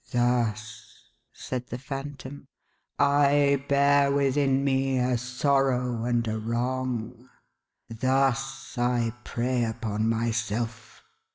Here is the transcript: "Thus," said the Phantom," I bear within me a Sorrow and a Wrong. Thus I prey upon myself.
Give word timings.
"Thus," 0.11 1.11
said 1.31 1.67
the 1.67 1.77
Phantom," 1.77 2.47
I 2.97 3.63
bear 3.69 4.11
within 4.11 4.63
me 4.63 4.97
a 4.97 5.15
Sorrow 5.15 6.05
and 6.05 6.27
a 6.27 6.39
Wrong. 6.39 7.29
Thus 7.87 8.79
I 8.79 9.13
prey 9.23 9.63
upon 9.63 10.09
myself. 10.09 11.03